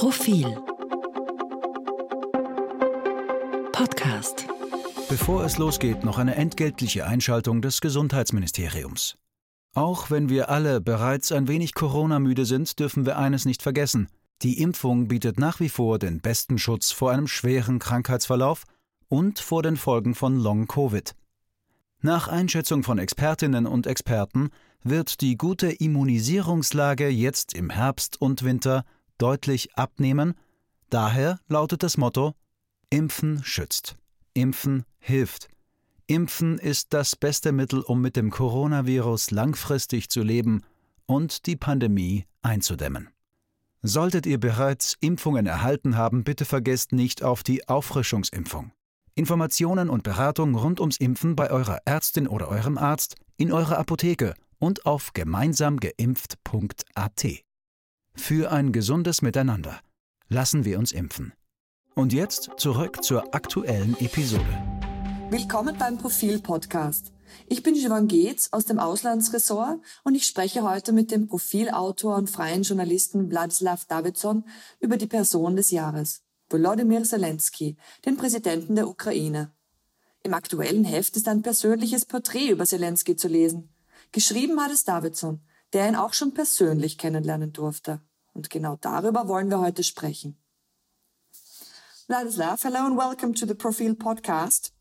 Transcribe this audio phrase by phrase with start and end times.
[0.00, 0.56] Profil
[3.70, 4.46] Podcast
[5.10, 9.18] Bevor es losgeht, noch eine entgeltliche Einschaltung des Gesundheitsministeriums.
[9.74, 14.08] Auch wenn wir alle bereits ein wenig Corona-müde sind, dürfen wir eines nicht vergessen.
[14.40, 18.64] Die Impfung bietet nach wie vor den besten Schutz vor einem schweren Krankheitsverlauf
[19.08, 21.14] und vor den Folgen von Long-Covid.
[22.00, 24.48] Nach Einschätzung von Expertinnen und Experten
[24.82, 28.86] wird die gute Immunisierungslage jetzt im Herbst und Winter
[29.20, 30.34] deutlich abnehmen.
[30.88, 32.34] Daher lautet das Motto
[32.90, 33.96] Impfen schützt.
[34.34, 35.48] Impfen hilft.
[36.06, 40.62] Impfen ist das beste Mittel, um mit dem Coronavirus langfristig zu leben
[41.06, 43.10] und die Pandemie einzudämmen.
[43.82, 48.72] Solltet ihr bereits Impfungen erhalten haben, bitte vergesst nicht auf die Auffrischungsimpfung.
[49.14, 54.34] Informationen und Beratung rund ums Impfen bei eurer Ärztin oder eurem Arzt, in eurer Apotheke
[54.58, 57.49] und auf gemeinsamgeimpft.at.
[58.16, 59.80] Für ein gesundes Miteinander.
[60.28, 61.32] Lassen wir uns impfen.
[61.94, 64.44] Und jetzt zurück zur aktuellen Episode.
[65.30, 67.12] Willkommen beim Profil-Podcast.
[67.46, 72.28] Ich bin Siobhan Geetz aus dem Auslandsressort und ich spreche heute mit dem Profilautor und
[72.28, 74.44] freien Journalisten Wladislav Davidson
[74.80, 79.52] über die Person des Jahres, Volodymyr Zelensky, den Präsidenten der Ukraine.
[80.22, 83.72] Im aktuellen Heft ist ein persönliches Porträt über Zelensky zu lesen.
[84.12, 85.40] Geschrieben hat es Davidson,
[85.72, 88.00] der ihn auch schon persönlich kennenlernen durfte.
[88.32, 90.36] Und genau darüber wollen wir heute sprechen.
[92.06, 94.72] Vladislav, hello and welcome to the Profil podcast.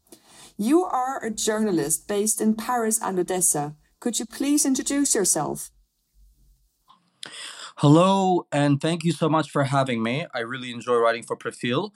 [0.57, 3.75] You are a journalist based in Paris and Odessa.
[3.99, 5.71] Could you please introduce yourself?
[7.77, 10.25] Hello, and thank you so much for having me.
[10.33, 11.91] I really enjoy writing for Profil.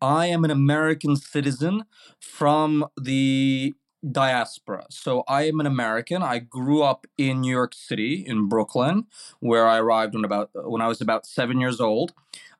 [0.00, 1.84] I am an American citizen
[2.20, 3.74] from the
[4.10, 4.86] diaspora.
[4.90, 6.22] So I am an American.
[6.22, 9.06] I grew up in New York City, in Brooklyn,
[9.40, 12.12] where I arrived when about when I was about seven years old.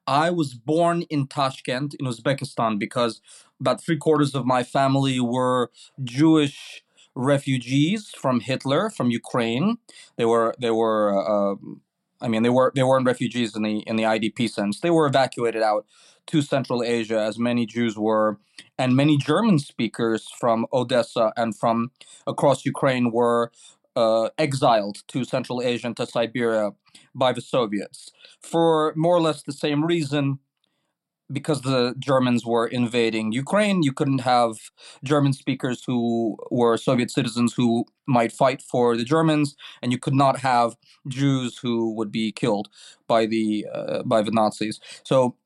[0.07, 3.21] I was born in Tashkent, in Uzbekistan, because
[3.61, 5.71] about three quarters of my family were
[6.05, 9.79] Jewish refugees from Hitler, from Ukraine.
[10.17, 11.53] They were they were.
[11.53, 11.57] Uh,
[12.21, 14.81] I mean, they were they weren't refugees in the in the IDP sense.
[14.81, 15.87] They were evacuated out
[16.27, 18.39] to Central Asia, as many Jews were,
[18.79, 21.91] and many German speakers from Odessa and from
[22.27, 23.53] across Ukraine were
[23.95, 26.73] uh, exiled to Central Asia and to Siberia
[27.15, 28.11] by the Soviets
[28.43, 30.39] for more or less the same reason
[31.33, 34.55] because the Germans were invading Ukraine, you couldn't have
[35.03, 40.15] German speakers who were Soviet citizens who might fight for the Germans, and you could
[40.15, 40.77] not have
[41.09, 42.69] Jews who would be killed
[43.09, 44.79] by the uh, by the Nazis.
[45.03, 45.37] So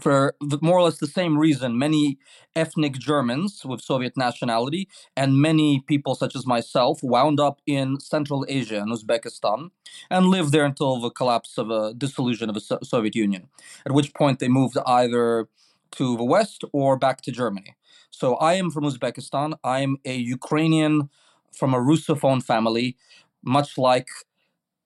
[0.00, 2.18] for more or less the same reason, many
[2.54, 8.44] ethnic Germans with Soviet nationality and many people such as myself wound up in Central
[8.48, 9.70] Asia and Uzbekistan
[10.10, 13.48] and lived there until the collapse of a dissolution of the so- Soviet Union,
[13.86, 15.48] at which point they moved either
[15.92, 17.74] to the West or back to Germany.
[18.10, 19.54] So I am from Uzbekistan.
[19.64, 21.08] I'm a Ukrainian
[21.56, 22.96] from a Russophone family,
[23.42, 24.08] much like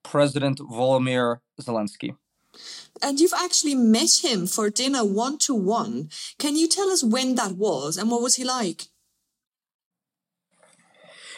[0.03, 2.15] President Volodymyr Zelensky.
[3.01, 6.09] And you've actually met him for dinner one to one.
[6.37, 8.83] Can you tell us when that was and what was he like?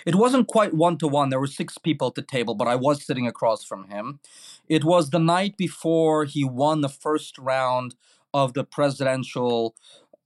[0.06, 1.30] It wasn't quite one to one.
[1.30, 4.20] There were six people at the table, but I was sitting across from him.
[4.68, 7.96] It was the night before he won the first round
[8.34, 9.76] of the presidential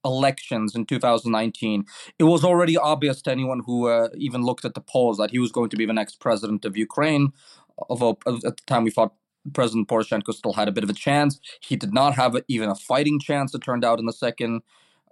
[0.03, 1.85] elections in 2019.
[2.17, 5.39] It was already obvious to anyone who uh, even looked at the polls that he
[5.39, 7.33] was going to be the next president of Ukraine.
[7.89, 9.13] Although at the time we thought
[9.53, 11.39] President Poroshenko still had a bit of a chance.
[11.61, 14.61] He did not have a, even a fighting chance, it turned out, in the second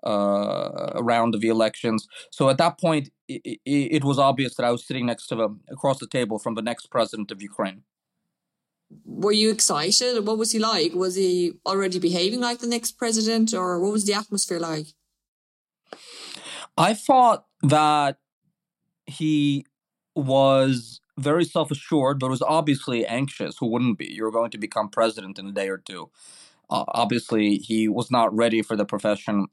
[0.03, 2.07] uh, round of the elections.
[2.29, 5.41] So at that point, it, it, it, was obvious that I was sitting next to
[5.41, 7.83] him across the table from the next president of Ukraine.
[9.03, 10.25] Were you excited?
[10.27, 10.93] What was he like?
[10.93, 14.87] Was he already behaving like the next president, or what was the atmosphere like?
[16.77, 18.17] I thought that
[19.07, 19.65] he
[20.15, 23.57] was very self assured, but was obviously anxious.
[23.59, 24.07] Who wouldn't be?
[24.13, 26.09] You're going to become president in a day or two.
[26.69, 29.47] Uh, obviously, he was not ready for the profession,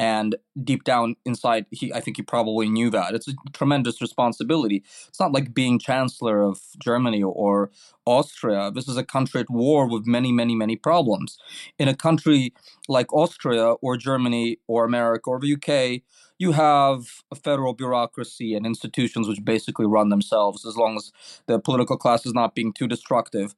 [0.00, 4.82] and deep down inside, he I think he probably knew that it's a tremendous responsibility.
[5.08, 7.70] It's not like being chancellor of Germany or
[8.06, 8.70] Austria.
[8.74, 11.36] This is a country at war with many, many, many problems.
[11.78, 12.54] In a country
[12.88, 16.00] like Austria or Germany or America or the UK,
[16.38, 17.00] you have
[17.30, 21.12] a federal bureaucracy and institutions which basically run themselves as long as
[21.46, 23.54] the political class is not being too destructive.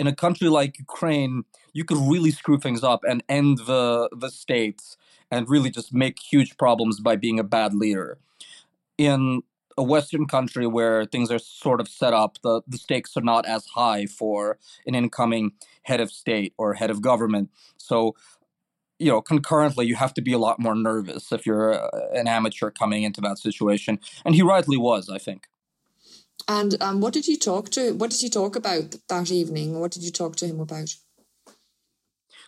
[0.00, 4.28] In a country like Ukraine, you could really screw things up and end the the
[4.28, 4.82] state
[5.34, 8.18] and really just make huge problems by being a bad leader.
[8.96, 9.42] In
[9.76, 13.44] a Western country where things are sort of set up, the, the stakes are not
[13.44, 15.50] as high for an incoming
[15.82, 17.50] head of state or head of government.
[17.76, 18.14] So,
[19.00, 22.08] you know, concurrently, you have to be a lot more nervous if you're a, uh,
[22.12, 23.98] an amateur coming into that situation.
[24.24, 25.48] And he rightly was, I think.
[26.46, 27.92] And um, what did you talk to?
[27.94, 29.80] What did you talk about that evening?
[29.80, 30.94] What did you talk to him about?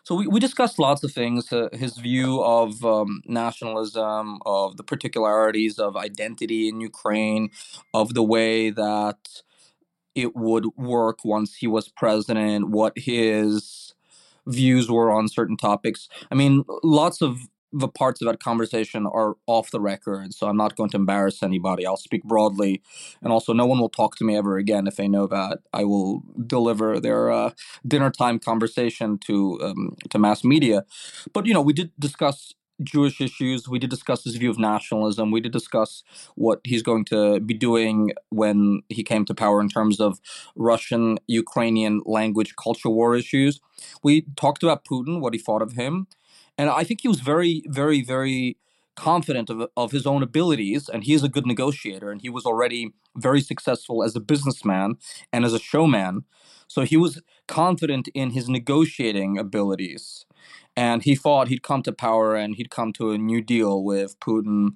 [0.07, 1.53] So we, we discussed lots of things.
[1.53, 7.51] Uh, his view of um, nationalism, of the particularities of identity in Ukraine,
[7.93, 9.19] of the way that
[10.15, 13.95] it would work once he was president, what his
[14.47, 16.09] views were on certain topics.
[16.31, 17.41] I mean, lots of
[17.79, 21.43] the parts of that conversation are off the record, so I'm not going to embarrass
[21.43, 21.87] anybody.
[21.87, 22.83] I'll speak broadly,
[23.23, 25.85] and also no one will talk to me ever again if they know that I
[25.85, 27.51] will deliver their uh,
[27.87, 30.85] dinner time conversation to um, to mass media.
[31.33, 33.69] But you know, we did discuss Jewish issues.
[33.69, 35.31] We did discuss his view of nationalism.
[35.31, 36.03] We did discuss
[36.35, 40.21] what he's going to be doing when he came to power in terms of
[40.57, 43.61] Russian Ukrainian language culture war issues.
[44.03, 46.07] We talked about Putin, what he thought of him.
[46.59, 48.57] And I think he was very, very, very
[48.95, 50.89] confident of, of his own abilities.
[50.89, 52.11] And he is a good negotiator.
[52.11, 54.97] And he was already very successful as a businessman
[55.33, 56.25] and as a showman.
[56.67, 60.27] So he was confident in his negotiating abilities.
[60.77, 64.19] And he thought he'd come to power and he'd come to a new deal with
[64.21, 64.75] Putin.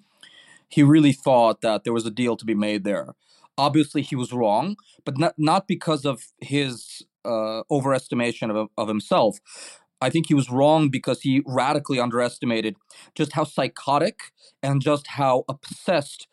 [0.68, 3.14] He really thought that there was a deal to be made there.
[3.58, 9.38] Obviously, he was wrong, but not, not because of his uh, overestimation of, of himself,
[10.00, 12.76] I think he was wrong because he radically underestimated
[13.14, 14.32] just how psychotic
[14.62, 16.26] and just how obsessed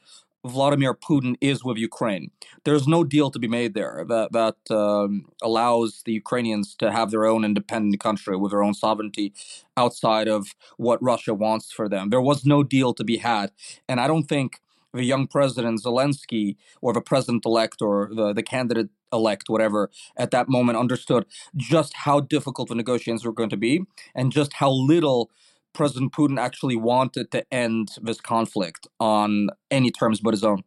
[0.46, 2.32] Vladimir Putin is with Ukraine.
[2.64, 7.12] There's no deal to be made there that that um, allows the Ukrainians to have
[7.12, 9.34] their own independent country with their own sovereignty
[9.76, 12.10] outside of what Russia wants for them.
[12.10, 13.52] There was no deal to be had,
[13.90, 14.62] and I don't think
[14.94, 20.32] the young president Zelensky or the president elect or the, the candidate elect, whatever, at
[20.32, 21.26] that moment understood
[21.56, 23.84] just how difficult the negotiations were going to be
[24.16, 25.30] and just how little
[25.74, 30.64] President Putin actually wanted to end this conflict on any terms but his own.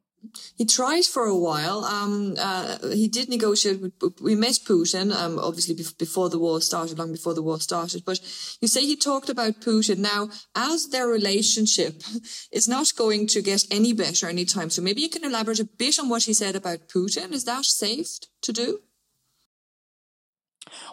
[0.56, 1.84] He tried for a while.
[1.84, 3.92] Um, uh, he did negotiate with.
[4.20, 8.04] We met Putin, um, obviously before the war started, long before the war started.
[8.04, 8.20] But
[8.60, 9.98] you say he talked about Putin.
[9.98, 12.02] Now, as their relationship
[12.52, 15.98] is not going to get any better anytime so maybe you can elaborate a bit
[15.98, 17.32] on what he said about Putin.
[17.32, 18.80] Is that safe to do?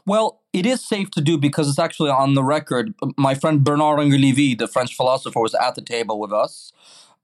[0.06, 2.94] Well, it is safe to do because it's actually on the record.
[3.18, 6.72] My friend Bernard Henri Lévy, the French philosopher, was at the table with us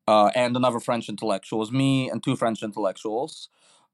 [0.08, 1.60] uh, and another French intellectual.
[1.60, 3.50] It was me and two French intellectuals.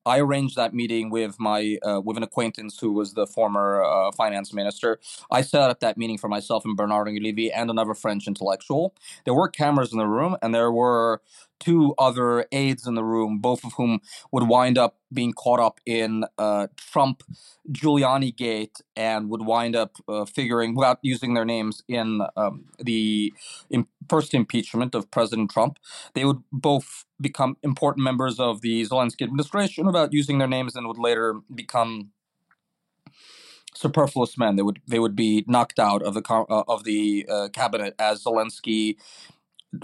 [0.05, 4.11] I arranged that meeting with my uh, with an acquaintance who was the former uh,
[4.13, 4.99] finance minister.
[5.29, 8.95] I set up that meeting for myself and Bernard Lévy and another French intellectual.
[9.25, 11.21] There were cameras in the room, and there were
[11.59, 13.99] two other aides in the room, both of whom
[14.31, 17.23] would wind up being caught up in uh, Trump
[17.71, 23.33] Giuliani Gate and would wind up uh, figuring, without using their names, in um, the
[23.69, 25.79] in first impeachment of President Trump.
[26.15, 30.87] They would both become important members of the Zelensky administration without using their names and
[30.87, 32.11] would later become
[33.75, 34.55] superfluous men.
[34.55, 38.23] They would they would be knocked out of the uh, of the uh, cabinet as
[38.23, 38.97] Zelensky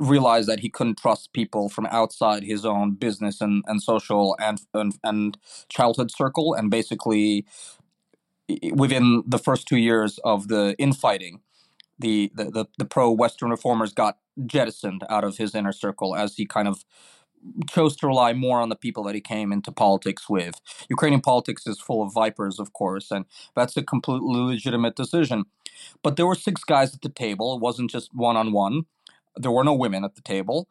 [0.02, 4.62] realized that he couldn't trust people from outside his own business and, and social and,
[4.74, 5.38] and and
[5.70, 7.46] childhood circle and basically
[8.74, 11.42] within the first two years of the infighting
[12.00, 16.46] the the, the, pro western reformers got jettisoned out of his inner circle as he
[16.46, 16.84] kind of
[17.70, 20.60] chose to rely more on the people that he came into politics with.
[20.90, 23.26] Ukrainian politics is full of vipers, of course, and
[23.56, 25.46] that's a completely legitimate decision.
[26.04, 27.56] But there were six guys at the table.
[27.56, 28.86] It wasn't just one on one.
[29.36, 30.68] There were no women at the table,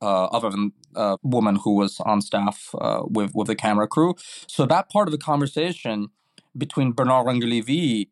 [0.00, 4.14] uh, other than a woman who was on staff uh, with with the camera crew.
[4.46, 6.08] So that part of the conversation
[6.56, 8.08] between Bernard Lévy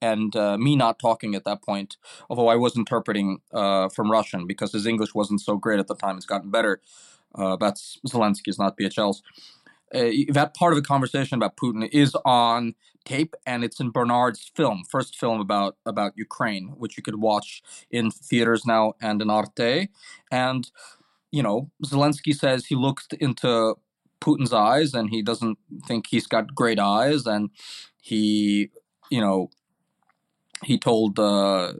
[0.00, 1.96] and uh, me not talking at that point,
[2.28, 5.94] although I was interpreting uh, from Russian because his English wasn't so great at the
[5.94, 6.16] time.
[6.16, 6.80] It's gotten better.
[7.34, 9.22] Uh, that's Zelensky's, not BHL's.
[9.94, 14.50] Uh, that part of the conversation about Putin is on tape, and it's in Bernard's
[14.54, 19.30] film, first film about about Ukraine, which you could watch in theaters now and in
[19.30, 19.88] Arte.
[20.30, 20.70] And
[21.32, 23.76] you know, Zelensky says he looked into
[24.20, 27.50] Putin's eyes, and he doesn't think he's got great eyes, and
[28.00, 28.70] he,
[29.10, 29.50] you know,
[30.64, 31.18] he told.
[31.18, 31.72] Uh,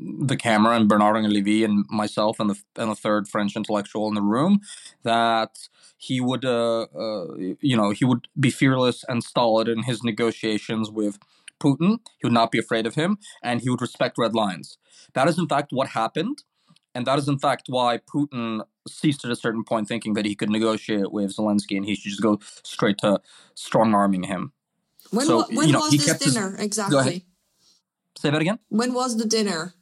[0.00, 4.14] the camera and Bernard Lévy and myself and the and the third French intellectual in
[4.14, 4.60] the room
[5.02, 10.04] that he would uh, uh, you know he would be fearless and stolid in his
[10.04, 11.18] negotiations with
[11.58, 11.98] Putin.
[12.18, 14.78] He would not be afraid of him and he would respect red lines.
[15.14, 16.44] That is in fact what happened.
[16.94, 20.34] And that is in fact why Putin ceased at a certain point thinking that he
[20.34, 23.20] could negotiate with Zelensky and he should just go straight to
[23.54, 24.52] strong arming him.
[25.10, 27.24] When, So, when you know, was this his- dinner Go exactly?
[28.20, 28.58] Say that again.
[28.68, 29.74] When was the dinner?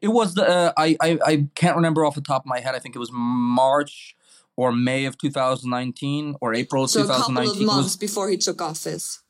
[0.00, 2.74] It was the uh, I, I I can't remember off the top of my head.
[2.74, 4.14] I think it was March
[4.56, 7.50] or May of 2019 or April of So a couple 2019.
[7.50, 9.22] of It was- months before he took office.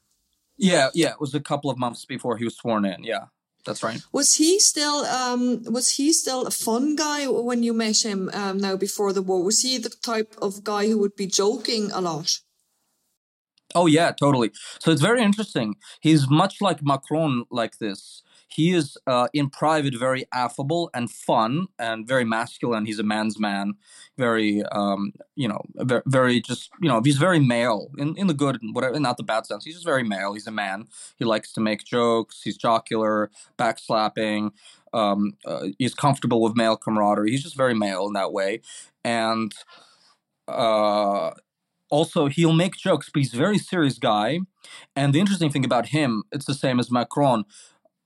[0.57, 3.05] yeah, yeah, it was a couple of months before he was sworn in.
[3.05, 3.25] Yeah,
[3.67, 4.01] that's right.
[4.13, 8.57] Was he still um was he still a fun guy when you met him um
[8.59, 9.43] now before the war?
[9.45, 12.41] Was he the type of guy who would be joking a lot?
[13.75, 14.53] Oh yeah, totally.
[14.79, 15.77] So it's very interesting.
[16.01, 18.23] He's much like Macron like this.
[18.49, 22.87] He is uh, in private very affable and fun and very masculine.
[22.87, 23.75] He's a man's man,
[24.17, 25.61] very um, you know,
[26.07, 29.25] very, just you know, he's very male in, in the good and whatever, not the
[29.25, 29.65] bad sense.
[29.65, 30.33] He's just very male.
[30.33, 30.87] He's a man.
[31.17, 32.41] He likes to make jokes.
[32.45, 34.53] He's jocular, backslapping.
[34.95, 37.33] Um, uh, he's comfortable with male camaraderie.
[37.33, 38.61] He's just very male in that way,
[39.05, 39.53] and
[40.49, 41.31] uh,
[41.91, 44.41] also he'll make jokes, but he's a very serious guy.
[44.95, 47.45] And the interesting thing about him, it's the same as Macron.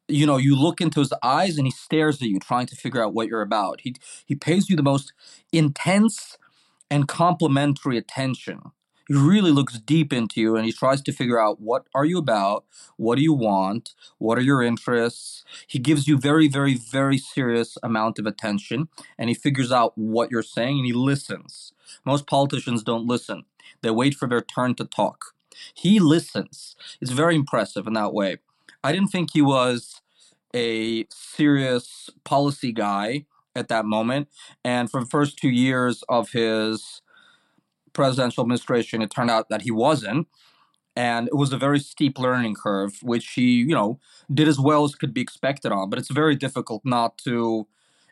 [0.09, 3.05] You know, you look into his eyes and he stares at you, trying to figure
[3.05, 3.83] out what you're about.
[3.83, 3.97] He
[4.27, 5.13] he pays you the most
[5.53, 6.37] intense
[6.91, 8.61] and complimentary attention.
[9.09, 12.19] He really looks deep into you and he tries to figure out what are you
[12.19, 12.65] about,
[12.97, 15.45] what do you want, what are your interests.
[15.67, 20.31] He gives you very, very, very serious amount of attention and he figures out what
[20.31, 21.73] you're saying and he listens.
[22.05, 23.45] Most politicians don't listen.
[23.83, 25.35] They wait for their turn to talk.
[25.75, 26.77] He listens.
[27.01, 28.39] It's very impressive in that way.
[28.83, 30.01] I didn't think he was
[30.55, 34.29] a serious policy guy at that moment.
[34.65, 37.03] And for the first two years of his
[37.93, 40.29] presidential administration, it turned out that he wasn't.
[40.97, 44.01] And it was a very steep learning curve, which he, you know,
[44.33, 45.89] did as well as could be expected on.
[45.89, 47.67] But it's very difficult not to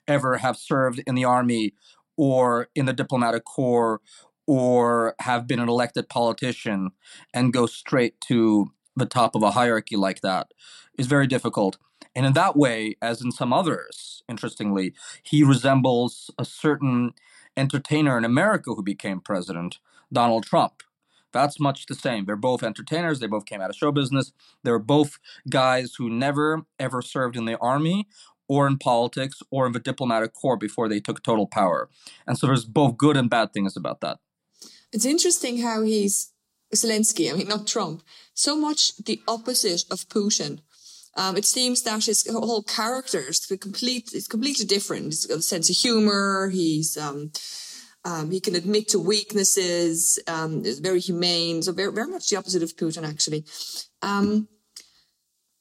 [0.07, 1.75] ever have served in the army
[2.17, 4.01] or in the diplomatic corps
[4.49, 6.91] or have been an elected politician
[7.35, 10.53] and go straight to the top of a hierarchy like that
[10.99, 11.77] is very difficult.
[12.17, 17.13] And in that way, as in some others, interestingly, he resembles a certain
[17.59, 20.83] entertainer in America who became president, Donald Trump.
[21.31, 22.25] That's much the same.
[22.25, 23.21] They're both entertainers.
[23.21, 24.33] They both came out of show business.
[24.65, 25.19] They're both
[25.51, 28.09] guys who never, ever served in the army
[28.49, 31.91] or in politics or in the diplomatic corps before they took total power.
[32.27, 34.21] And so there's both good and bad things about that.
[34.93, 36.33] It's interesting how he's
[36.75, 38.03] Zelensky, I mean not Trump,
[38.35, 40.61] so much the opposite of Putin.
[41.17, 45.07] Um, it seems that his whole character is complete is completely different.
[45.07, 46.49] He's got a sense of humor.
[46.51, 47.33] He's um,
[48.05, 50.19] um, he can admit to weaknesses.
[50.29, 51.63] Um, very humane.
[51.63, 53.45] So very very much the opposite of Putin, actually.
[54.01, 54.49] Um,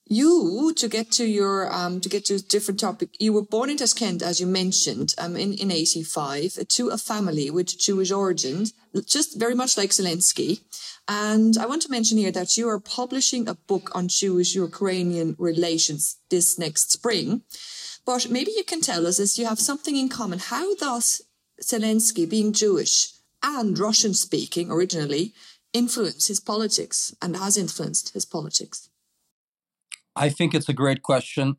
[0.10, 3.10] you to get to your um, to get to a different topic.
[3.20, 6.98] You were born in Tashkent, as you mentioned, um, in in eighty five, to a
[6.98, 8.74] family with Jewish origins,
[9.06, 10.62] just very much like Zelensky.
[11.08, 15.36] And I want to mention here that you are publishing a book on Jewish Ukrainian
[15.40, 17.44] relations this next spring.
[18.06, 21.22] But maybe you can tell us, as you have something in common, how does
[21.62, 25.34] Zelensky, being Jewish and Russian speaking originally,
[25.74, 28.90] influence his politics and has influenced his politics?
[30.18, 31.58] I think it's a great question.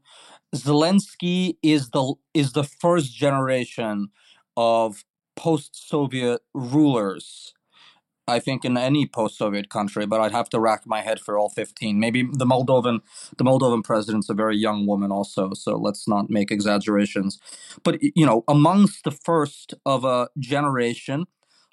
[0.54, 4.08] Zelensky is the is the first generation
[4.56, 5.04] of
[5.36, 7.54] post-Soviet rulers.
[8.26, 11.48] I think in any post-Soviet country, but I'd have to rack my head for all
[11.48, 11.98] 15.
[11.98, 13.00] Maybe the Moldovan
[13.38, 17.38] the Moldovan president's a very young woman also, so let's not make exaggerations.
[17.84, 21.26] But you know, amongst the first of a generation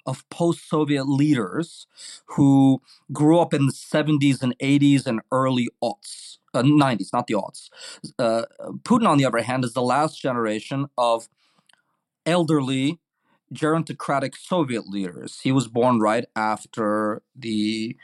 [0.06, 1.86] of post-Soviet leaders
[2.36, 2.80] who
[3.12, 7.68] grew up in the 70s and 80s and early aughts, uh, 90s, not the aughts.
[8.18, 8.44] Uh,
[8.82, 11.28] Putin, on the other hand, is the last generation of
[12.24, 12.98] elderly
[13.54, 15.40] gerontocratic Soviet leaders.
[15.42, 17.96] He was born right after the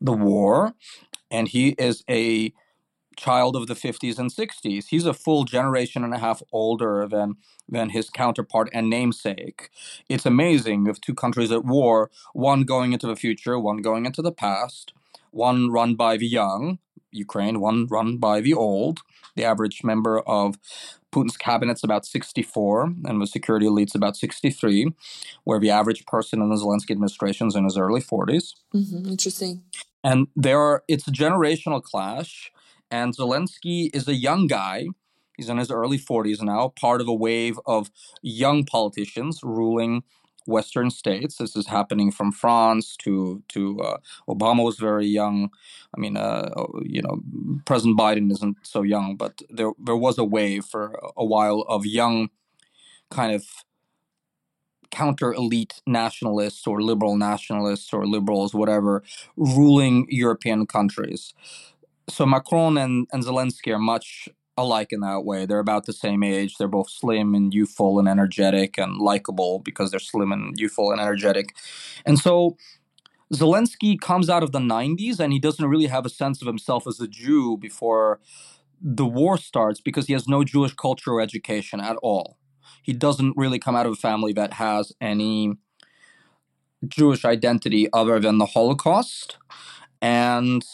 [0.00, 0.74] the war,
[1.30, 2.52] and he is a
[3.16, 4.86] child of the 50s and 60s.
[4.88, 7.36] He's a full generation and a half older than
[7.68, 9.70] than his counterpart and namesake.
[10.08, 14.22] It's amazing with two countries at war, one going into the future, one going into
[14.22, 14.92] the past,
[15.32, 16.78] one run by the young,
[17.10, 19.00] Ukraine, one run by the old.
[19.36, 20.56] The average member of
[21.12, 24.92] Putin's cabinet's about 64, and the security elite's about 63,
[25.44, 28.54] where the average person in the Zelensky administration is in his early 40s.
[28.74, 29.08] Mm-hmm.
[29.08, 29.62] Interesting.
[30.04, 32.52] And there are it's a generational clash,
[32.90, 34.88] and Zelensky is a young guy.
[35.36, 37.90] He's in his early 40s now, part of a wave of
[38.22, 40.02] young politicians ruling
[40.48, 41.36] Western states.
[41.36, 45.50] This is happening from France to to uh, Obama was very young.
[45.96, 46.50] I mean, uh,
[46.82, 47.20] you know,
[47.66, 51.86] President Biden isn't so young, but there there was a wave for a while of
[51.86, 52.30] young,
[53.10, 53.44] kind of
[54.90, 59.02] counter elite nationalists or liberal nationalists or liberals, whatever,
[59.36, 61.34] ruling European countries.
[62.08, 64.28] So Macron and, and Zelensky are much
[64.58, 65.46] alike in that way.
[65.46, 66.56] They're about the same age.
[66.56, 71.00] They're both slim and youthful and energetic and likable because they're slim and youthful and
[71.00, 71.54] energetic.
[72.04, 72.56] And so
[73.32, 76.86] Zelensky comes out of the 90s and he doesn't really have a sense of himself
[76.86, 78.20] as a Jew before
[78.80, 82.38] the war starts because he has no Jewish culture or education at all.
[82.82, 85.54] He doesn't really come out of a family that has any
[86.86, 89.38] Jewish identity other than the Holocaust.
[90.00, 90.64] And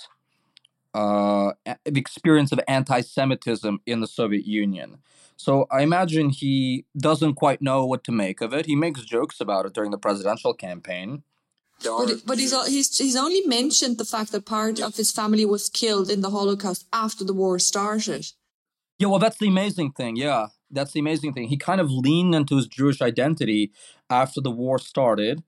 [0.94, 4.98] uh, the experience of anti-Semitism in the Soviet Union.
[5.36, 8.66] So I imagine he doesn't quite know what to make of it.
[8.66, 11.24] He makes jokes about it during the presidential campaign.
[11.82, 15.68] But, but he's, he's he's only mentioned the fact that part of his family was
[15.68, 18.26] killed in the Holocaust after the war started.
[18.98, 20.16] Yeah, well, that's the amazing thing.
[20.16, 21.48] Yeah, that's the amazing thing.
[21.48, 23.72] He kind of leaned into his Jewish identity
[24.08, 25.42] after the war started,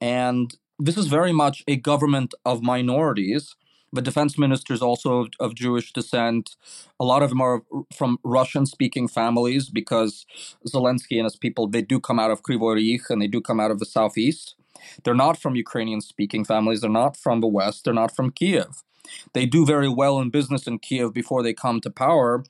[0.00, 3.54] and this is very much a government of minorities
[3.92, 6.56] the defense ministers also of, of, Jewish descent.
[6.98, 7.62] A lot of them are
[7.94, 10.24] from Russian-speaking families because
[10.66, 13.60] Zelensky and his people they do come out of Kryvyi Rih and they do come
[13.60, 14.54] out of the southeast.
[15.04, 16.80] They're not from Ukrainian-speaking families.
[16.80, 17.84] They're not from the west.
[17.84, 18.82] They're not from Kiev.
[19.34, 22.44] They do very well in business in Kiev before they come to power,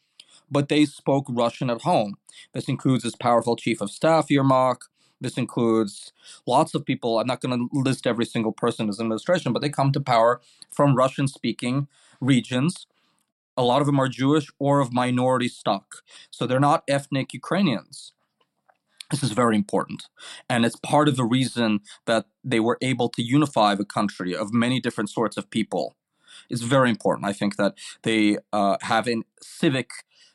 [0.51, 2.15] but they spoke Russian at home.
[2.55, 4.83] This includes his powerful chief of staff Yermak,
[5.23, 6.13] this includes
[6.47, 7.19] lots of people.
[7.19, 10.41] I'm not going to list every single person as administration, but they come to power
[10.71, 11.89] from Russian speaking
[12.21, 12.87] regions.
[13.57, 16.03] A lot of them are Jewish or of minority stock.
[16.31, 18.13] So they're not ethnic Ukrainians.
[19.11, 20.09] This is very important.
[20.49, 24.53] And it's part of the reason that they were able to unify the country of
[24.53, 25.97] many different sorts of people.
[26.49, 27.27] It's very important.
[27.27, 29.91] I think that they uh, have a civic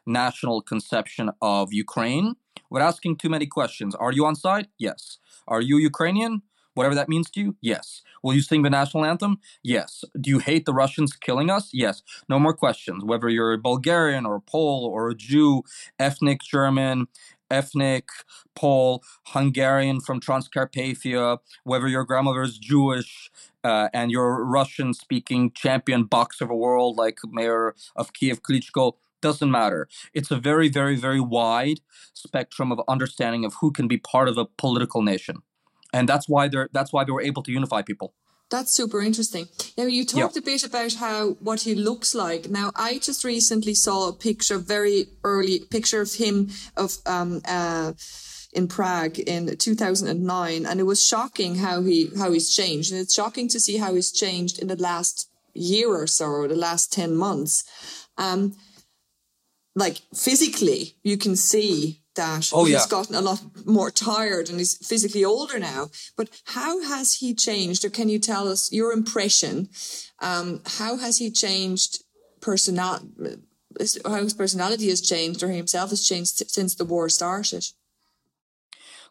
[0.06, 2.36] national conception of Ukraine
[2.70, 3.96] we're asking too many questions.
[3.96, 4.68] Are you on side?
[4.78, 5.18] Yes.
[5.48, 6.42] Are you Ukrainian?
[6.74, 7.56] Whatever that means to you?
[7.60, 8.04] Yes.
[8.22, 9.40] Will you sing the national anthem?
[9.64, 10.04] Yes.
[10.22, 11.70] Do you hate the Russians killing us?
[11.74, 12.04] Yes.
[12.30, 13.04] No more questions.
[13.04, 15.64] Whether you're a Bulgarian or a Pole or a Jew,
[15.98, 17.08] ethnic German,
[17.50, 18.10] ethnic
[18.56, 23.32] Pole, Hungarian from Transcarpathia, whether your grandmother is Jewish
[23.64, 28.94] uh, and you're Russian speaking champion boxer of the world like Mayor of Kiev Klitschko,
[29.22, 29.88] doesn't matter.
[30.14, 31.80] It's a very, very, very wide
[32.14, 35.38] spectrum of understanding of who can be part of a political nation,
[35.94, 38.14] and that's why they're that's why they were able to unify people.
[38.50, 39.50] That's super interesting.
[39.78, 40.40] Now you talked yeah.
[40.40, 42.50] a bit about how what he looks like.
[42.50, 47.94] Now I just recently saw a picture, very early picture of him of um uh
[48.54, 53.14] in Prague in 2009, and it was shocking how he how he's changed, and it's
[53.14, 56.94] shocking to see how he's changed in the last year or so, or the last
[56.94, 57.64] ten months.
[58.18, 58.56] Um,
[59.78, 62.86] like physically, you can see that oh, he's yeah.
[62.90, 65.90] gotten a lot more tired and he's physically older now.
[66.18, 69.70] But how has he changed, or can you tell us your impression?
[70.20, 72.04] Um, how has he changed
[72.42, 73.08] personal?
[74.04, 77.68] How his personality has changed, or himself has changed since the war started?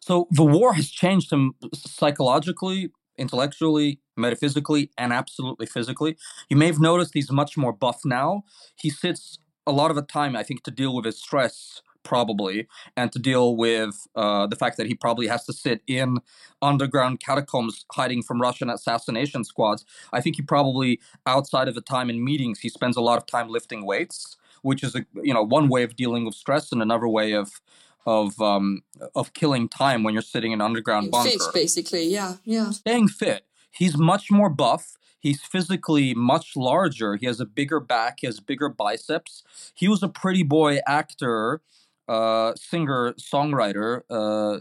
[0.01, 6.17] So the war has changed him psychologically, intellectually, metaphysically, and absolutely physically.
[6.49, 8.43] You may have noticed he's much more buff now.
[8.75, 12.67] He sits a lot of the time, I think, to deal with his stress probably,
[12.95, 16.19] and to deal with uh, the fact that he probably has to sit in
[16.61, 19.83] underground catacombs hiding from Russian assassination squads.
[20.13, 23.25] I think he probably, outside of the time in meetings, he spends a lot of
[23.25, 26.81] time lifting weights, which is a you know one way of dealing with stress and
[26.81, 27.61] another way of
[28.05, 31.31] of um, of killing time when you're sitting in underground bunker.
[31.31, 32.71] Fit, basically, yeah, yeah.
[32.71, 33.45] Staying fit.
[33.69, 34.96] He's much more buff.
[35.19, 37.15] He's physically much larger.
[37.15, 38.19] He has a bigger back.
[38.21, 39.43] He has bigger biceps.
[39.73, 41.61] He was a pretty boy actor,
[42.07, 44.59] uh, singer, songwriter, uh,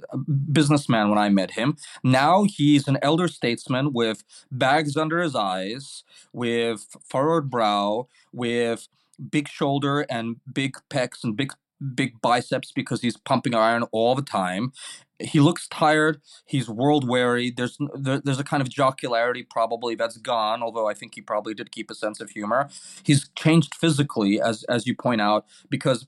[0.53, 1.77] businessman when I met him.
[2.03, 8.89] Now he's an elder statesman with bags under his eyes, with furrowed brow, with
[9.31, 11.53] big shoulder and big pecs and big
[11.95, 14.73] big biceps because he's pumping iron all the time
[15.19, 16.21] he looks tired.
[16.45, 17.51] He's world weary.
[17.51, 20.63] There's there, there's a kind of jocularity probably that's gone.
[20.63, 22.69] Although I think he probably did keep a sense of humor.
[23.03, 26.07] He's changed physically, as as you point out, because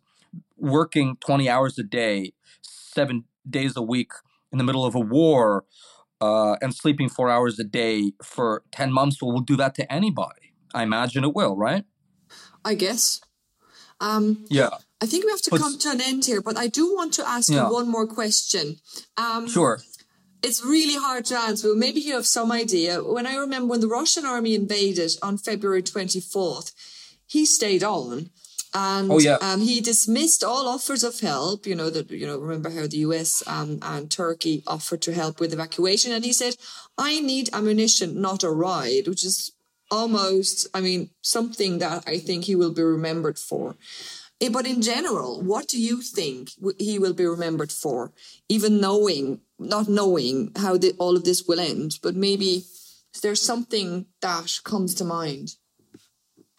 [0.56, 4.12] working 20 hours a day, seven days a week
[4.52, 5.64] in the middle of a war,
[6.20, 10.52] uh, and sleeping four hours a day for 10 months will do that to anybody.
[10.74, 11.84] I imagine it will, right?
[12.64, 13.20] I guess.
[14.00, 14.70] Um, yeah.
[15.00, 17.14] I think we have to but, come to an end here, but I do want
[17.14, 17.66] to ask yeah.
[17.66, 18.76] you one more question.
[19.16, 19.80] Um, sure.
[20.42, 21.74] It's really hard to answer.
[21.74, 23.02] Maybe you have some idea.
[23.02, 26.72] When I remember when the Russian army invaded on February 24th,
[27.26, 28.30] he stayed on
[28.74, 29.38] and oh, yeah.
[29.40, 31.66] um, he dismissed all offers of help.
[31.66, 33.42] You know that you know remember how the U.S.
[33.46, 36.56] Um, and Turkey offered to help with evacuation, and he said,
[36.98, 39.52] "I need ammunition, not a ride," which is
[39.90, 43.76] almost, I mean, something that I think he will be remembered for.
[44.40, 48.12] Eh, but in general, what do you think he will be remembered for?
[48.48, 52.64] Even knowing, not knowing how the, all of this will end, but maybe
[53.22, 55.56] there's something that comes to mind.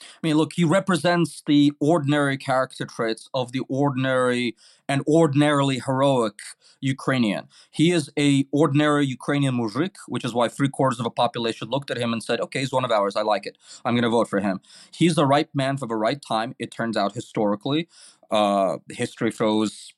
[0.02, 4.56] I mean, look, he represents the ordinary character traits of the ordinary
[4.88, 6.40] and ordinarily heroic
[6.82, 7.48] Ukrainian.
[7.72, 11.92] He is a ordinary Ukrainian muzhik, which is why three quarters of a population looked
[11.92, 13.16] at him and said, "Okay, he's one of ours.
[13.16, 13.58] I like it.
[13.84, 16.56] I'm going to vote for him." He's the right man for the right time.
[16.60, 17.88] It turns out historically,
[18.32, 19.94] uh, history throws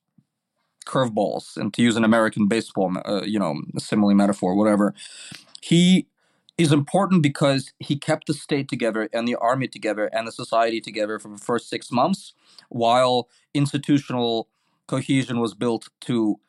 [0.86, 4.94] curveballs, and to use an American baseball, uh, you know, simile metaphor, whatever.
[5.62, 6.08] He
[6.62, 10.82] is important because he kept the state together and the army together and the society
[10.82, 12.34] together for the first six months,
[12.70, 14.50] while institutional
[14.88, 16.40] cohesion was built to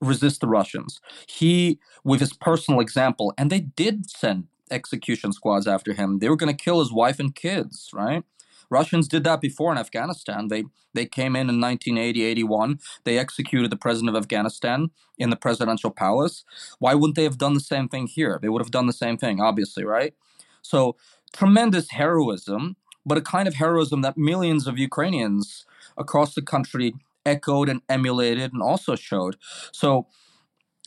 [0.00, 1.00] resist the Russians.
[1.26, 6.18] He, with his personal example, and they did send execution squads after him.
[6.18, 8.24] They were going to kill his wife and kids, right?
[8.72, 10.48] Russians did that before in Afghanistan.
[10.48, 12.80] They they came in in 1980, 81.
[13.04, 16.44] They executed the president of Afghanistan in the presidential palace.
[16.78, 18.38] Why wouldn't they have done the same thing here?
[18.40, 20.14] They would have done the same thing, obviously, right?
[20.62, 20.96] So
[21.32, 25.64] tremendous heroism, but a kind of heroism that millions of Ukrainians
[25.96, 29.36] across the country echoed and emulated and also showed.
[29.72, 30.06] So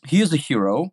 [0.08, 0.92] he is a hero.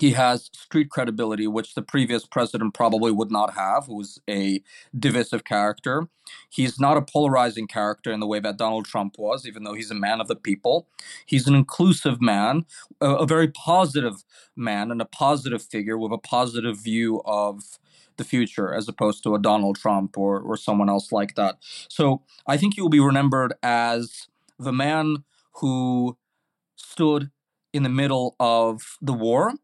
[0.00, 4.60] He has street credibility, which the previous president probably would not have, who was a
[4.98, 6.08] divisive character.
[6.50, 9.92] He's not a polarizing character in the way that Donald Trump was, even though he's
[9.92, 10.88] a man of the people.
[11.26, 12.66] He's an inclusive man,
[13.00, 14.24] a, a very positive
[14.56, 17.78] man, and a positive figure with a positive view of
[18.16, 21.58] the future as opposed to a Donald Trump or, or someone else like that.
[21.88, 24.26] So I think he will be remembered as
[24.58, 25.24] the man
[25.56, 26.16] who
[26.76, 27.30] stood
[27.72, 29.54] in the middle of the war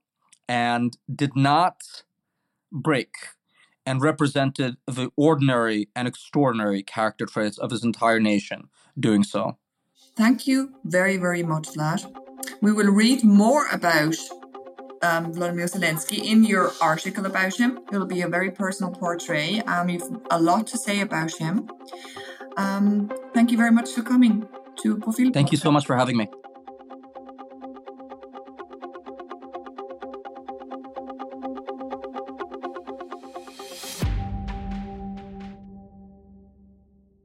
[0.50, 1.76] and did not
[2.72, 3.14] break
[3.86, 9.56] and represented the ordinary and extraordinary character traits of his entire nation doing so.
[10.16, 12.02] Thank you very, very much, Vlad.
[12.60, 14.16] We will read more about
[15.02, 17.78] um, Vladimir Zelensky in your article about him.
[17.92, 19.62] It'll be a very personal portrait.
[19.68, 21.70] Um, you've a lot to say about him.
[22.56, 24.48] Um, thank you very much for coming
[24.82, 25.32] to Profil.
[25.32, 26.28] Thank you so much for having me.